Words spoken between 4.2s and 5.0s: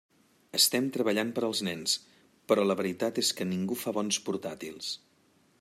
portàtils.